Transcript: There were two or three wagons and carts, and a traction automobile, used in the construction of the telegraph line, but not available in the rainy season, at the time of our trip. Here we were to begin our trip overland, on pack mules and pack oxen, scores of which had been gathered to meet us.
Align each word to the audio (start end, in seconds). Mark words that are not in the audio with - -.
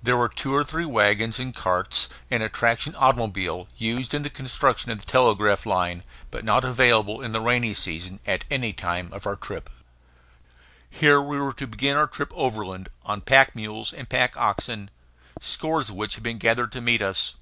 There 0.00 0.16
were 0.16 0.28
two 0.28 0.54
or 0.54 0.62
three 0.62 0.84
wagons 0.84 1.40
and 1.40 1.52
carts, 1.52 2.08
and 2.30 2.40
a 2.40 2.48
traction 2.48 2.94
automobile, 2.94 3.66
used 3.76 4.14
in 4.14 4.22
the 4.22 4.30
construction 4.30 4.92
of 4.92 5.00
the 5.00 5.04
telegraph 5.06 5.66
line, 5.66 6.04
but 6.30 6.44
not 6.44 6.64
available 6.64 7.20
in 7.20 7.32
the 7.32 7.40
rainy 7.40 7.74
season, 7.74 8.20
at 8.28 8.44
the 8.48 8.72
time 8.72 9.12
of 9.12 9.26
our 9.26 9.34
trip. 9.34 9.68
Here 10.88 11.20
we 11.20 11.40
were 11.40 11.52
to 11.54 11.66
begin 11.66 11.96
our 11.96 12.06
trip 12.06 12.30
overland, 12.32 12.90
on 13.04 13.22
pack 13.22 13.56
mules 13.56 13.92
and 13.92 14.08
pack 14.08 14.36
oxen, 14.36 14.88
scores 15.40 15.88
of 15.88 15.96
which 15.96 16.14
had 16.14 16.22
been 16.22 16.38
gathered 16.38 16.70
to 16.70 16.80
meet 16.80 17.02
us. 17.02 17.34